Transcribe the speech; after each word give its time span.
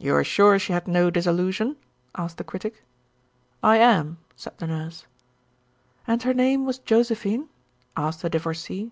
"You 0.00 0.16
are 0.16 0.24
sure 0.24 0.58
she 0.58 0.72
had 0.72 0.88
no 0.88 1.08
disillusion?" 1.08 1.76
asked 2.16 2.36
the 2.36 2.42
Critic. 2.42 2.82
"I 3.62 3.76
am," 3.76 4.18
said 4.34 4.58
the 4.58 4.66
Nurse. 4.66 5.06
"And 6.04 6.20
her 6.24 6.34
name 6.34 6.66
was 6.66 6.80
Josephine?" 6.80 7.48
asked 7.96 8.22
the 8.22 8.30
Divorcée. 8.30 8.90